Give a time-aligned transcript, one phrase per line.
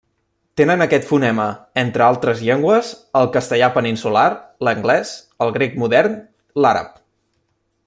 [0.59, 1.43] Tenen aquest fonema
[1.81, 2.89] entre altres llengües:
[3.21, 4.25] el castellà peninsular,
[4.69, 5.13] l'anglès,
[5.47, 6.17] el grec modern,
[6.65, 6.99] l'àrab.